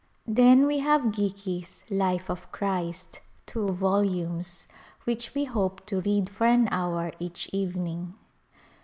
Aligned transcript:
Then 0.25 0.65
we 0.65 0.79
have 0.79 1.11
Geikie's" 1.11 1.83
Life 1.91 2.27
of 2.31 2.51
Christ 2.51 3.19
"—two 3.45 3.67
volumes— 3.69 4.67
which 5.03 5.35
we 5.35 5.43
hope 5.43 5.85
to 5.85 6.01
read 6.01 6.27
for 6.27 6.47
an 6.47 6.67
hour 6.71 7.11
each 7.19 7.51
evening. 7.53 8.15